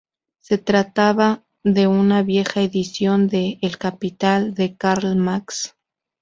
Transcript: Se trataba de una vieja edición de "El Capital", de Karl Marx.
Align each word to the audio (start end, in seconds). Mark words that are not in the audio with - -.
Se 0.41 0.57
trataba 0.57 1.43
de 1.63 1.85
una 1.85 2.23
vieja 2.23 2.61
edición 2.63 3.27
de 3.27 3.59
"El 3.61 3.77
Capital", 3.77 4.55
de 4.55 4.75
Karl 4.75 5.15
Marx. 5.15 5.75